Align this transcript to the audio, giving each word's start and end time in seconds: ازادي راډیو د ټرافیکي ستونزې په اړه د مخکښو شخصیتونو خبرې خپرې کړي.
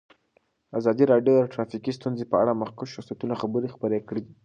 ازادي 0.79 1.03
راډیو 1.11 1.33
د 1.45 1.49
ټرافیکي 1.53 1.91
ستونزې 1.97 2.25
په 2.31 2.35
اړه 2.41 2.51
د 2.53 2.59
مخکښو 2.61 2.91
شخصیتونو 2.95 3.33
خبرې 3.41 3.67
خپرې 3.75 3.99
کړي. 4.09 4.23